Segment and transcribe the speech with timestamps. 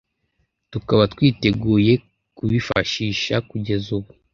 [0.71, 1.93] tukaba twiteguye
[2.37, 4.11] kubifashisha kugeza ubu